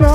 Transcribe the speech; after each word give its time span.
you 0.00 0.06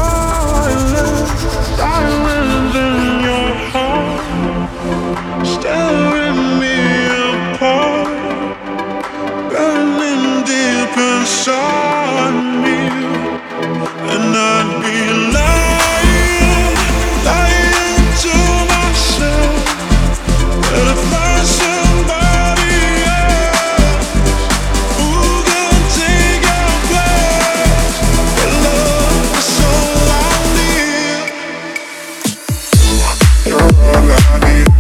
first 33.86 34.30
and 34.32 34.44
give 34.44 34.75